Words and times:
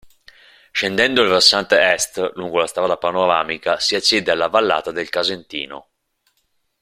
Scendendo 0.71 1.21
il 1.21 1.29
versante 1.29 1.77
est 1.79 2.31
lungo 2.33 2.57
la 2.57 2.65
strada 2.65 2.97
panoramica 2.97 3.77
si 3.79 3.93
accede 3.93 4.31
alla 4.31 4.47
vallata 4.47 4.89
del 4.89 5.09
Casentino. 5.09 5.89